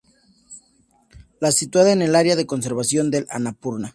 Se 1.41 1.51
sitúa 1.51 1.91
en 1.91 2.01
el 2.01 2.15
Área 2.15 2.35
de 2.35 2.47
Conservación 2.47 3.11
del 3.11 3.27
Annapurna. 3.29 3.89